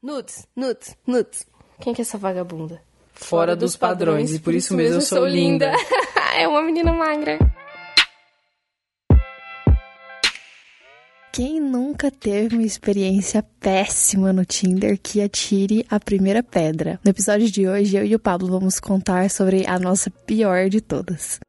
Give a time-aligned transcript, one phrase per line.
[0.00, 1.44] Nudes, nudes, nudes.
[1.80, 2.80] Quem que é essa vagabunda?
[3.14, 5.72] Fora, dos, padrões, e por isso mesmo eu sou linda.
[6.38, 7.36] é uma menina magra.
[11.32, 17.00] Quem nunca teve uma experiência péssima no Tinder que atire a primeira pedra?
[17.04, 20.80] No episódio de hoje, eu e o Pablo vamos contar sobre a nossa pior de
[20.80, 21.40] todas.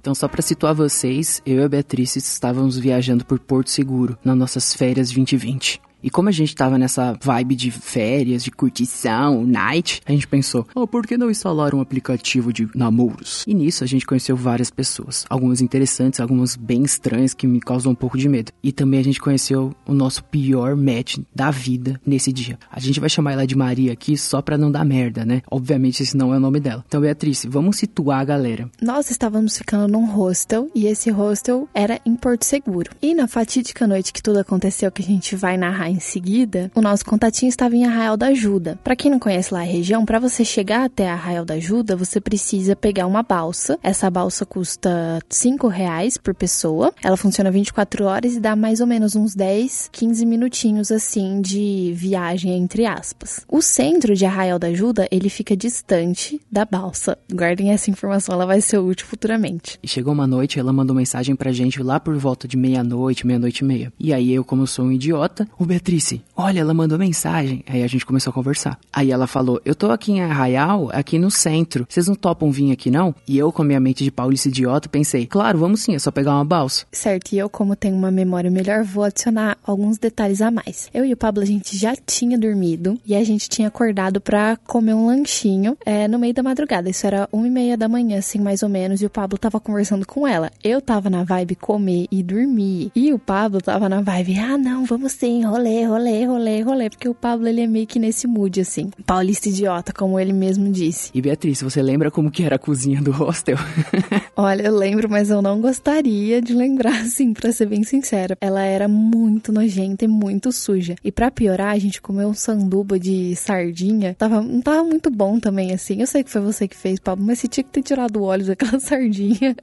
[0.00, 4.36] Então, só para situar vocês, eu e a Beatriz estávamos viajando por Porto Seguro nas
[4.36, 5.78] nossas férias 2020.
[6.02, 10.66] E como a gente tava nessa vibe de férias, de curtição, night, a gente pensou,
[10.74, 13.44] oh, por que não instalar um aplicativo de namoros?
[13.46, 17.92] E nisso a gente conheceu várias pessoas, algumas interessantes, algumas bem estranhas que me causam
[17.92, 18.52] um pouco de medo.
[18.62, 22.58] E também a gente conheceu o nosso pior match da vida nesse dia.
[22.70, 25.42] A gente vai chamar ela de Maria aqui só pra não dar merda, né?
[25.50, 26.84] Obviamente esse não é o nome dela.
[26.86, 28.70] Então, Beatriz, vamos situar a galera.
[28.80, 32.90] Nós estávamos ficando num hostel e esse hostel era em Porto Seguro.
[33.02, 36.80] E na fatídica noite que tudo aconteceu, que a gente vai narrar em seguida, o
[36.80, 38.78] nosso contatinho estava em Arraial da Ajuda.
[38.82, 42.20] Para quem não conhece lá a região, para você chegar até Arraial da Ajuda, você
[42.20, 43.78] precisa pegar uma balsa.
[43.82, 46.92] Essa balsa custa 5 reais por pessoa.
[47.02, 51.92] Ela funciona 24 horas e dá mais ou menos uns 10, 15 minutinhos assim de
[51.94, 53.44] viagem entre aspas.
[53.48, 57.18] O centro de Arraial da Ajuda, ele fica distante da balsa.
[57.32, 59.78] Guardem essa informação, ela vai ser útil futuramente.
[59.82, 63.62] E chegou uma noite, ela mandou mensagem pra gente lá por volta de meia-noite, meia-noite
[63.62, 63.92] e meia.
[63.98, 67.64] E aí eu, como sou um idiota, o Beatriz, olha, ela mandou mensagem.
[67.66, 68.78] Aí a gente começou a conversar.
[68.92, 71.86] Aí ela falou, eu tô aqui em Arraial, aqui no centro.
[71.88, 73.14] Vocês não topam vir aqui não?
[73.26, 76.10] E eu, com a minha mente de paulista idiota, pensei, claro, vamos sim, é só
[76.10, 76.84] pegar uma balsa.
[76.92, 80.90] Certo, e eu, como tenho uma memória melhor, vou adicionar alguns detalhes a mais.
[80.92, 84.58] Eu e o Pablo, a gente já tinha dormido e a gente tinha acordado pra
[84.66, 86.90] comer um lanchinho é, no meio da madrugada.
[86.90, 89.58] Isso era uma e meia da manhã, assim, mais ou menos, e o Pablo tava
[89.58, 90.50] conversando com ela.
[90.62, 92.92] Eu tava na vibe comer e dormir.
[92.94, 96.90] E o Pablo tava na vibe, ah, não, vamos sim, rolê, rolê, rolê, rolê.
[96.90, 98.90] Porque o Pablo, ele é meio que nesse mood, assim.
[99.06, 101.10] Paulista idiota, como ele mesmo disse.
[101.14, 103.56] E Beatriz, você lembra como que era a cozinha do hostel?
[104.36, 108.36] Olha, eu lembro, mas eu não gostaria de lembrar, assim, pra ser bem sincera.
[108.40, 110.94] Ela era muito nojenta e muito suja.
[111.04, 114.14] E pra piorar, a gente comeu um sanduba de sardinha.
[114.18, 116.00] Tava, não tava muito bom também, assim.
[116.00, 118.22] Eu sei que foi você que fez, Pablo, mas você tinha que ter tirado o
[118.22, 119.54] óleo daquela sardinha.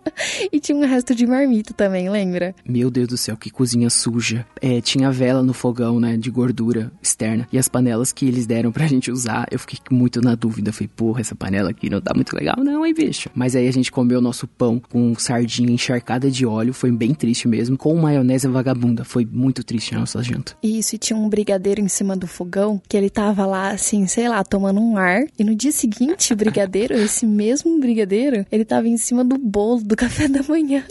[0.51, 2.55] e tinha um resto de marmita também, lembra?
[2.67, 4.45] Meu Deus do céu, que cozinha suja.
[4.61, 7.47] É, tinha vela no fogão, né, de gordura externa.
[7.51, 10.71] E as panelas que eles deram pra gente usar, eu fiquei muito na dúvida.
[10.71, 13.29] Falei, porra, essa panela aqui não tá muito legal não, hein, bicho?
[13.33, 17.47] Mas aí a gente comeu nosso pão com sardinha encharcada de óleo, foi bem triste
[17.47, 19.03] mesmo, com maionese vagabunda.
[19.03, 20.55] Foi muito triste a nossa janta.
[20.61, 24.27] Isso, e tinha um brigadeiro em cima do fogão, que ele tava lá, assim, sei
[24.27, 25.23] lá, tomando um ar.
[25.37, 29.81] E no dia seguinte, o brigadeiro, esse mesmo brigadeiro, ele tava em cima do bolo
[29.81, 30.83] do café da manhã.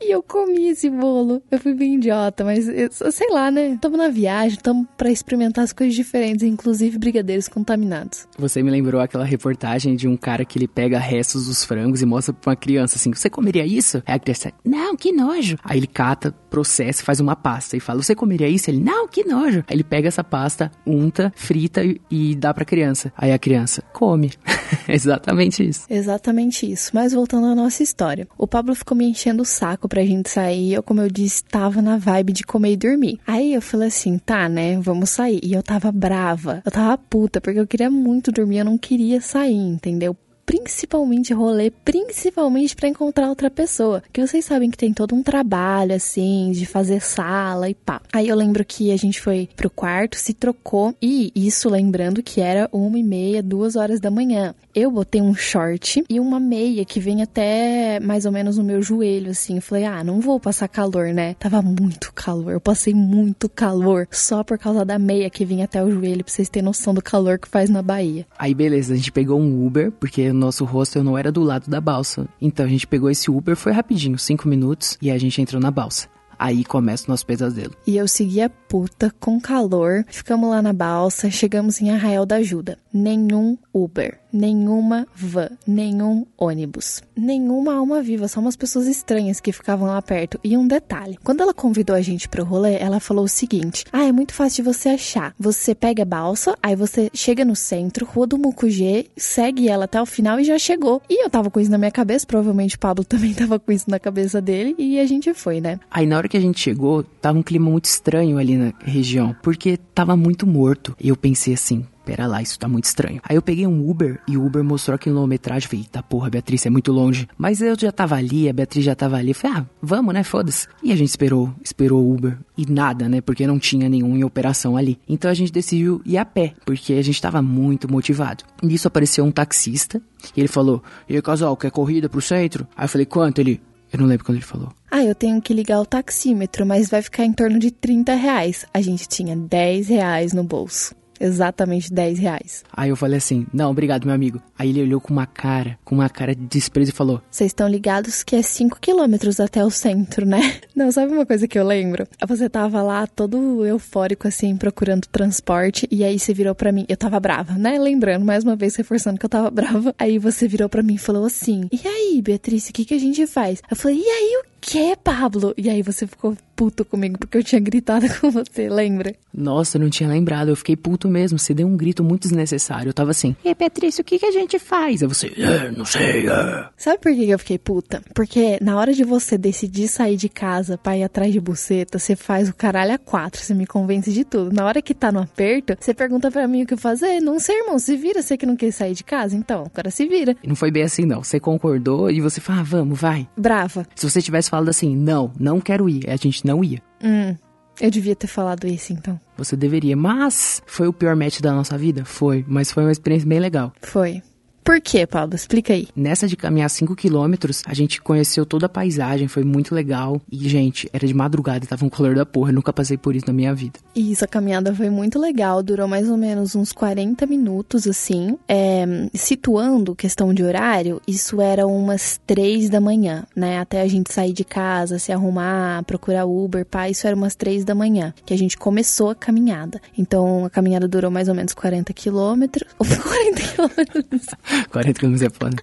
[0.00, 1.42] e eu comi esse bolo.
[1.50, 3.78] Eu fui bem idiota, mas eu, sei lá, né?
[3.80, 8.28] Tamo na viagem, tamo pra experimentar as coisas diferentes, inclusive brigadeiros contaminados.
[8.38, 12.06] Você me lembrou aquela reportagem de um cara que ele pega restos dos frangos e
[12.06, 14.02] mostra pra uma criança assim: Você comeria isso?
[14.06, 15.56] Aí a criança, não, que nojo.
[15.64, 18.70] Aí ele cata, processa, faz uma pasta e fala: Você comeria isso?
[18.70, 19.64] Ele, não, que nojo.
[19.68, 23.12] Aí ele pega essa pasta, unta, frita e, e dá pra criança.
[23.16, 24.32] Aí a criança come.
[24.88, 25.86] Exatamente isso.
[25.88, 26.90] Exatamente isso.
[26.92, 28.28] Mas voltando à nossa história.
[28.36, 30.74] O Pablo ficou me enchendo o saco pra gente sair.
[30.74, 33.20] Eu, como eu disse, tava na vibe de comer e dormir.
[33.26, 34.78] Aí eu falei assim: tá, né?
[34.80, 35.40] Vamos sair.
[35.42, 36.62] E eu tava brava.
[36.64, 38.58] Eu tava puta, porque eu queria muito dormir.
[38.58, 40.16] Eu não queria sair, entendeu?
[40.50, 44.02] Principalmente rolê, principalmente para encontrar outra pessoa.
[44.12, 48.02] Que vocês sabem que tem todo um trabalho assim de fazer sala e pá.
[48.12, 52.40] Aí eu lembro que a gente foi pro quarto, se trocou e isso lembrando que
[52.40, 54.52] era uma e meia, duas horas da manhã.
[54.74, 58.82] Eu botei um short e uma meia que vem até mais ou menos no meu
[58.82, 59.56] joelho, assim.
[59.56, 61.34] Eu falei, ah, não vou passar calor, né?
[61.34, 62.52] Tava muito calor.
[62.52, 66.32] Eu passei muito calor só por causa da meia que vinha até o joelho, pra
[66.32, 68.26] vocês terem noção do calor que faz na Bahia.
[68.36, 71.80] Aí beleza, a gente pegou um Uber, porque nosso hostel não era do lado da
[71.80, 72.26] balsa.
[72.40, 75.70] Então a gente pegou esse Uber, foi rapidinho, cinco minutos, e a gente entrou na
[75.70, 76.08] balsa.
[76.40, 77.74] Aí começa o nosso pesadelo.
[77.86, 80.06] E eu segui a puta com calor.
[80.08, 82.78] Ficamos lá na balsa, chegamos em Arraial da Ajuda.
[82.90, 89.88] Nenhum Uber, nenhuma van, nenhum ônibus, nenhuma alma viva, só umas pessoas estranhas que ficavam
[89.88, 90.38] lá perto.
[90.42, 94.04] E um detalhe: quando ela convidou a gente pro rolê, ela falou o seguinte: Ah,
[94.04, 95.34] é muito fácil de você achar.
[95.38, 100.00] Você pega a balsa, aí você chega no centro, Rua do Mucugê, segue ela até
[100.00, 101.02] o final e já chegou.
[101.08, 103.90] E eu tava com isso na minha cabeça, provavelmente o Pablo também tava com isso
[103.90, 105.78] na cabeça dele, e a gente foi, né?
[105.90, 109.34] Aí na hora que a gente chegou, tava um clima muito estranho ali na região,
[109.42, 110.96] porque tava muito morto.
[111.00, 113.20] E eu pensei assim, pera lá, isso tá muito estranho.
[113.22, 115.68] Aí eu peguei um Uber e o Uber mostrou a quilometragem.
[115.68, 117.28] Falei, eita porra, Beatriz, é muito longe.
[117.38, 119.34] Mas eu já tava ali, a Beatriz já tava ali.
[119.34, 120.22] Falei, ah, vamos, né?
[120.22, 120.66] Foda-se.
[120.82, 122.38] E a gente esperou, esperou o Uber.
[122.56, 123.20] E nada, né?
[123.20, 124.98] Porque não tinha nenhum em operação ali.
[125.08, 128.44] Então a gente decidiu ir a pé, porque a gente tava muito motivado.
[128.62, 130.00] Nisso apareceu um taxista
[130.36, 132.66] e ele falou: E aí, casal, quer corrida pro centro?
[132.76, 133.40] Aí eu falei, quanto?
[133.40, 133.60] Ele.
[133.92, 134.72] Eu não lembro quando ele falou.
[134.88, 138.64] Ah, eu tenho que ligar o taxímetro, mas vai ficar em torno de 30 reais.
[138.72, 142.64] A gente tinha 10 reais no bolso exatamente 10 reais.
[142.72, 144.40] Aí eu falei assim, não, obrigado, meu amigo.
[144.60, 147.66] Aí ele olhou com uma cara, com uma cara de desprezo e falou: Vocês estão
[147.66, 150.60] ligados que é 5 quilômetros até o centro, né?
[150.76, 152.06] Não, sabe uma coisa que eu lembro?
[152.28, 156.84] Você tava lá todo eufórico, assim, procurando transporte, e aí você virou para mim.
[156.90, 157.78] Eu tava brava, né?
[157.78, 159.94] Lembrando, mais uma vez, reforçando que eu tava brava.
[159.98, 163.00] Aí você virou para mim e falou assim: E aí, Beatriz, o que, que a
[163.00, 163.62] gente faz?
[163.70, 165.54] Eu falei: E aí, o que, Pablo?
[165.56, 169.14] E aí você ficou puto comigo porque eu tinha gritado com você, lembra?
[169.32, 170.48] Nossa, eu não tinha lembrado.
[170.48, 171.38] Eu fiquei puto mesmo.
[171.38, 172.90] Você deu um grito muito desnecessário.
[172.90, 175.02] Eu tava assim, e Patrícia, o que, que a gente faz?
[175.02, 176.28] Aí você, é, não sei.
[176.28, 176.68] É.
[176.76, 178.02] Sabe por que eu fiquei puta?
[178.14, 182.16] Porque na hora de você decidir sair de casa pra ir atrás de buceta, você
[182.16, 183.42] faz o caralho a quatro.
[183.42, 184.52] Você me convence de tudo.
[184.52, 187.20] Na hora que tá no aperto, você pergunta pra mim o que fazer.
[187.20, 188.22] Não sei, irmão, se vira.
[188.22, 190.36] Você que não quer sair de casa, então, agora se vira.
[190.46, 191.22] Não foi bem assim, não.
[191.22, 193.28] Você concordou e você fala, ah, vamos, vai.
[193.36, 193.86] Brava.
[193.94, 196.82] Se você tivesse falado assim, não, não quero ir, a gente não ia.
[197.02, 197.36] Hum.
[197.80, 199.18] Eu devia ter falado isso então.
[199.38, 202.04] Você deveria, mas foi o pior match da nossa vida?
[202.04, 203.72] Foi, mas foi uma experiência bem legal.
[203.80, 204.22] Foi.
[204.62, 205.34] Por quê, Paulo?
[205.34, 205.88] Explica aí.
[205.96, 210.20] Nessa de caminhar 5 quilômetros, a gente conheceu toda a paisagem, foi muito legal.
[210.30, 212.50] E, gente, era de madrugada e tava um calor da porra.
[212.50, 213.78] Eu nunca passei por isso na minha vida.
[213.94, 215.62] Isso, a caminhada foi muito legal.
[215.62, 218.38] Durou mais ou menos uns 40 minutos, assim.
[218.48, 223.58] É, situando questão de horário, isso era umas 3 da manhã, né?
[223.58, 227.64] Até a gente sair de casa, se arrumar, procurar Uber, pá, isso era umas 3
[227.64, 229.80] da manhã, que a gente começou a caminhada.
[229.96, 232.68] Então, a caminhada durou mais ou menos 40 quilômetros.
[232.78, 234.26] 40 quilômetros.
[234.70, 235.56] 40 quilômetros é foda.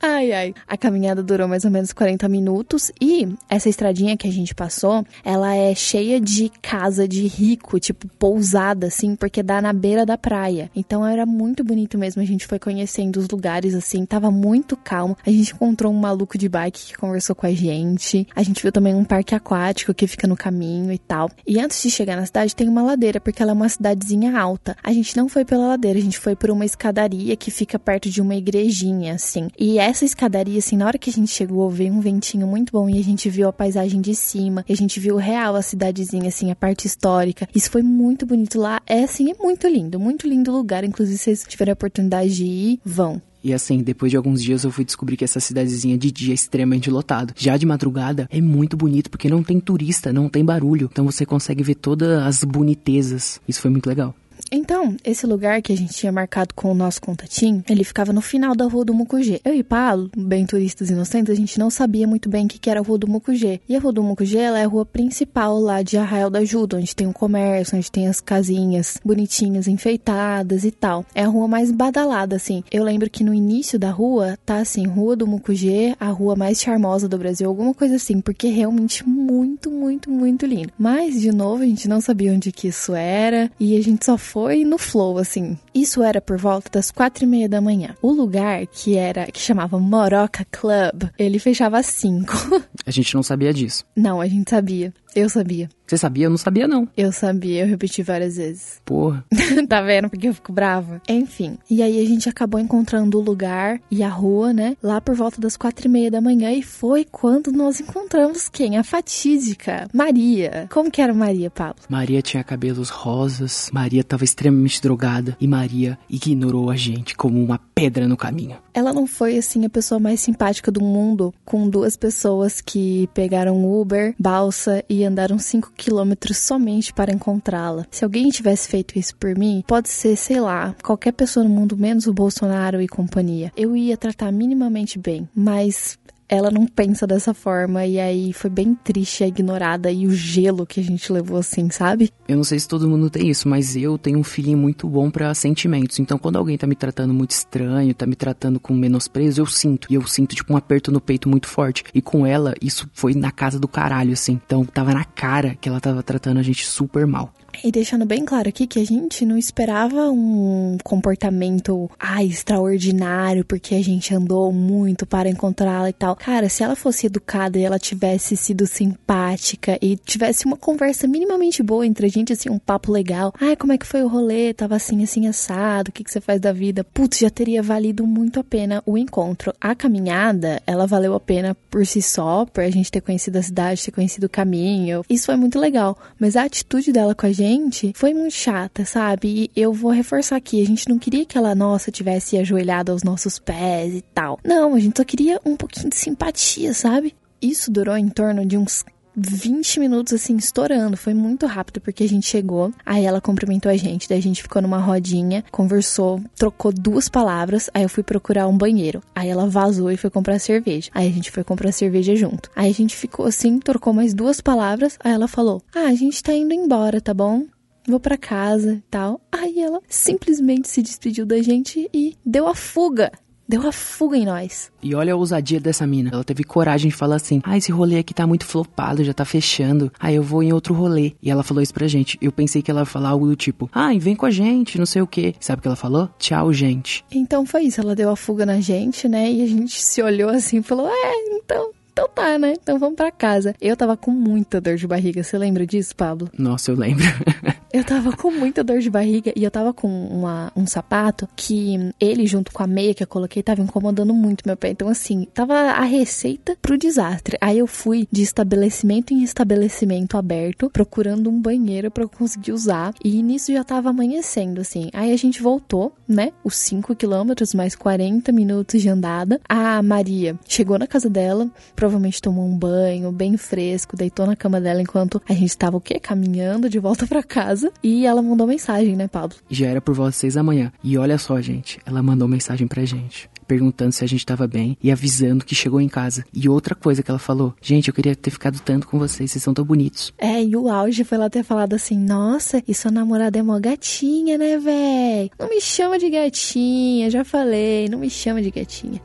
[0.00, 0.54] Ai, ai.
[0.66, 5.04] A caminhada durou mais ou menos 40 minutos e essa estradinha que a gente passou,
[5.24, 10.16] ela é cheia de casa de rico, tipo pousada, assim, porque dá na beira da
[10.16, 10.70] praia.
[10.74, 12.22] Então era muito bonito mesmo.
[12.22, 15.16] A gente foi conhecendo os lugares, assim, tava muito calmo.
[15.26, 18.26] A gente encontrou um maluco de bike que conversou com a gente.
[18.36, 21.28] A gente viu também um parque aquático que fica no caminho e tal.
[21.46, 24.76] E antes de chegar na cidade, tem uma ladeira, porque ela é uma cidadezinha alta.
[24.82, 28.08] A gente não foi pela ladeira, a gente foi por uma escadaria que fica perto
[28.08, 29.48] de uma igrejinha, assim.
[29.58, 32.88] E essa escadaria, assim, na hora que a gente chegou, veio um ventinho muito bom
[32.90, 36.28] e a gente viu a paisagem de cima, e a gente viu real a cidadezinha,
[36.28, 37.48] assim, a parte histórica.
[37.54, 38.80] Isso foi muito bonito lá.
[38.86, 40.84] É, assim, é muito lindo, muito lindo lugar.
[40.84, 43.22] Inclusive, se vocês tiverem a oportunidade de ir, vão.
[43.42, 46.34] E assim, depois de alguns dias eu fui descobrir que essa cidadezinha de dia é
[46.34, 47.32] extremamente lotado.
[47.36, 50.88] Já de madrugada é muito bonito porque não tem turista, não tem barulho.
[50.92, 53.40] Então você consegue ver todas as bonitezas.
[53.48, 54.14] Isso foi muito legal.
[54.50, 58.20] Então, esse lugar que a gente tinha marcado com o nosso contatinho, ele ficava no
[58.20, 59.40] final da Rua do Mucugê.
[59.44, 62.80] Eu e Paulo, bem turistas inocentes, a gente não sabia muito bem o que era
[62.80, 63.60] a Rua do Mucugê.
[63.68, 66.76] E a Rua do Mucugê, ela é a rua principal lá de Arraial da Ajuda,
[66.76, 71.04] onde tem um comércio, onde tem as casinhas bonitinhas, enfeitadas e tal.
[71.14, 72.62] É a rua mais badalada, assim.
[72.70, 76.60] Eu lembro que no início da rua, tá assim, Rua do Mucugê, a rua mais
[76.60, 80.72] charmosa do Brasil, alguma coisa assim, porque é realmente muito, muito, muito lindo.
[80.78, 84.16] Mas, de novo, a gente não sabia onde que isso era, e a gente só
[84.28, 85.58] foi no flow, assim.
[85.74, 87.96] Isso era por volta das quatro e meia da manhã.
[88.02, 92.34] O lugar, que era, que chamava Moroca Club, ele fechava às cinco.
[92.84, 93.84] A gente não sabia disso.
[93.96, 94.92] Não, a gente sabia.
[95.14, 95.68] Eu sabia.
[95.86, 96.26] Você sabia?
[96.26, 96.86] Eu não sabia, não.
[96.96, 98.80] Eu sabia, eu repeti várias vezes.
[98.84, 99.24] Porra.
[99.68, 100.10] tá vendo?
[100.10, 101.00] Porque eu fico brava.
[101.08, 101.56] Enfim.
[101.68, 104.76] E aí a gente acabou encontrando o lugar e a rua, né?
[104.82, 106.52] Lá por volta das quatro e meia da manhã.
[106.52, 108.76] E foi quando nós encontramos quem?
[108.76, 110.66] A fatídica Maria.
[110.70, 111.82] Como que era Maria, Pablo?
[111.88, 113.70] Maria tinha cabelos rosas.
[113.72, 115.36] Maria tava extremamente drogada.
[115.40, 118.56] E Maria ignorou a gente como uma pedra no caminho.
[118.74, 123.64] Ela não foi, assim, a pessoa mais simpática do mundo com duas pessoas que pegaram
[123.64, 127.86] Uber, balsa e andaram 5 quilômetros somente para encontrá-la.
[127.90, 131.76] Se alguém tivesse feito isso por mim, pode ser, sei lá, qualquer pessoa no mundo
[131.76, 133.52] menos o Bolsonaro e companhia.
[133.56, 135.98] Eu ia tratar minimamente bem, mas
[136.28, 140.66] ela não pensa dessa forma e aí foi bem triste a ignorada e o gelo
[140.66, 142.10] que a gente levou assim, sabe?
[142.26, 145.10] Eu não sei se todo mundo tem isso, mas eu tenho um feeling muito bom
[145.10, 145.98] para sentimentos.
[145.98, 149.88] Então quando alguém tá me tratando muito estranho, tá me tratando com menosprezo, eu sinto.
[149.90, 151.84] E eu sinto tipo um aperto no peito muito forte.
[151.94, 154.40] E com ela, isso foi na casa do caralho assim.
[154.44, 157.32] Então tava na cara que ela tava tratando a gente super mal.
[157.64, 163.74] E deixando bem claro aqui que a gente não esperava um comportamento ah, extraordinário, porque
[163.74, 166.14] a gente andou muito para encontrá-la e tal.
[166.14, 171.62] Cara, se ela fosse educada e ela tivesse sido simpática e tivesse uma conversa minimamente
[171.62, 173.32] boa entre a gente, assim, um papo legal.
[173.40, 174.54] Ai, como é que foi o rolê?
[174.54, 175.90] Tava assim, assim, assado.
[175.90, 176.84] O que, que você faz da vida?
[176.84, 179.52] Putz, já teria valido muito a pena o encontro.
[179.60, 183.42] A caminhada, ela valeu a pena por si só, por a gente ter conhecido a
[183.42, 185.02] cidade, ter conhecido o caminho.
[185.08, 185.98] Isso foi muito legal.
[186.18, 189.50] Mas a atitude dela com a gente foi muito chata, sabe?
[189.54, 193.02] E eu vou reforçar aqui, a gente não queria que ela, nossa, tivesse ajoelhado aos
[193.02, 194.38] nossos pés e tal.
[194.44, 197.14] Não, a gente só queria um pouquinho de simpatia, sabe?
[197.40, 198.84] Isso durou em torno de uns
[199.18, 200.96] 20 minutos assim, estourando.
[200.96, 204.42] Foi muito rápido porque a gente chegou, aí ela cumprimentou a gente, daí a gente
[204.42, 209.02] ficou numa rodinha, conversou, trocou duas palavras, aí eu fui procurar um banheiro.
[209.14, 210.90] Aí ela vazou e foi comprar cerveja.
[210.94, 212.50] Aí a gente foi comprar cerveja junto.
[212.54, 216.22] Aí a gente ficou assim, trocou mais duas palavras, aí ela falou: "Ah, a gente
[216.22, 217.46] tá indo embora, tá bom?"
[217.88, 219.20] vou para casa e tal.
[219.32, 223.10] Aí ela simplesmente se despediu da gente e deu a fuga
[223.48, 224.70] deu a fuga em nós.
[224.82, 226.10] E olha a ousadia dessa mina.
[226.12, 229.24] Ela teve coragem de falar assim: Ah, esse rolê aqui tá muito flopado, já tá
[229.24, 229.90] fechando.
[229.98, 231.14] Aí eu vou em outro rolê.
[231.22, 232.18] E ela falou isso pra gente.
[232.20, 234.86] Eu pensei que ela ia falar algo do tipo: Ah, vem com a gente, não
[234.86, 235.34] sei o que.
[235.40, 236.10] Sabe o que ela falou?
[236.18, 237.04] Tchau, gente.
[237.10, 237.80] Então foi isso.
[237.80, 239.30] Ela deu a fuga na gente, né?
[239.30, 242.54] E a gente se olhou assim e falou: É, então então tá, né?
[242.62, 243.56] Então vamos para casa.
[243.60, 245.20] Eu tava com muita dor de barriga.
[245.24, 246.30] Você lembra disso, Pablo?
[246.38, 247.04] Nossa, eu lembro.
[247.78, 251.92] eu tava com muita dor de barriga e eu tava com uma, um sapato que
[252.00, 254.70] ele, junto com a meia que eu coloquei, tava incomodando muito meu pé.
[254.70, 257.38] Então, assim, tava a receita pro desastre.
[257.40, 262.92] Aí eu fui de estabelecimento em estabelecimento aberto, procurando um banheiro para eu conseguir usar.
[263.04, 264.90] E nisso já tava amanhecendo, assim.
[264.92, 266.32] Aí a gente voltou, né?
[266.42, 269.40] Os 5 quilômetros, mais 40 minutos de andada.
[269.48, 274.60] A Maria chegou na casa dela, provavelmente tomou um banho bem fresco, deitou na cama
[274.60, 276.00] dela enquanto a gente estava o quê?
[276.00, 277.67] Caminhando de volta para casa.
[277.82, 279.36] E ela mandou mensagem, né, Pablo?
[279.50, 280.72] Já era por volta seis da manhã.
[280.82, 284.76] E olha só, gente, ela mandou mensagem pra gente perguntando se a gente tava bem
[284.82, 286.24] e avisando que chegou em casa.
[286.32, 289.42] E outra coisa que ela falou: Gente, eu queria ter ficado tanto com vocês, vocês
[289.42, 290.12] são tão bonitos.
[290.18, 293.58] É, e o auge foi ela ter falado assim: Nossa, e sua namorada é mó
[293.58, 295.30] gatinha, né, véi?
[295.38, 299.00] Não me chama de gatinha, já falei, não me chama de gatinha.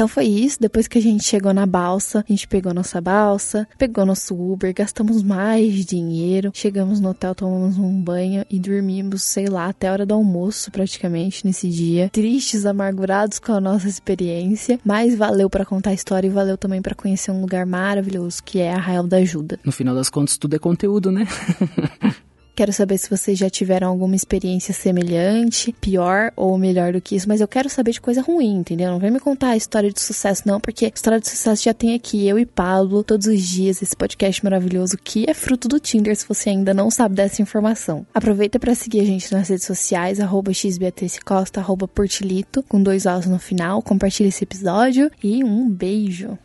[0.00, 0.56] Então foi isso.
[0.58, 4.72] Depois que a gente chegou na balsa, a gente pegou nossa balsa, pegou nosso Uber,
[4.74, 9.92] gastamos mais dinheiro, chegamos no hotel, tomamos um banho e dormimos, sei lá, até a
[9.92, 12.08] hora do almoço praticamente nesse dia.
[12.08, 16.80] Tristes, amargurados com a nossa experiência, mas valeu para contar a história e valeu também
[16.80, 19.60] para conhecer um lugar maravilhoso que é Arraial da Ajuda.
[19.62, 21.28] No final das contas, tudo é conteúdo, né?
[22.54, 27.28] Quero saber se vocês já tiveram alguma experiência semelhante, pior ou melhor do que isso,
[27.28, 28.90] mas eu quero saber de coisa ruim, entendeu?
[28.90, 31.94] Não vem me contar a história de sucesso, não, porque história de sucesso já tem
[31.94, 36.14] aqui eu e Pablo todos os dias, esse podcast maravilhoso que é fruto do Tinder,
[36.16, 38.06] se você ainda não sabe dessa informação.
[38.12, 43.26] Aproveita para seguir a gente nas redes sociais, arroba xbeatricecosta, arroba portilito, com dois Os
[43.26, 43.82] no final.
[43.82, 46.38] Compartilha esse episódio e um beijo.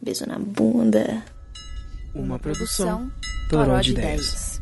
[0.00, 1.22] Beijo na bunda.
[2.14, 3.10] Uma produção,
[3.50, 4.55] Toró de 10.